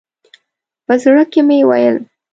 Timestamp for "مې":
1.47-1.59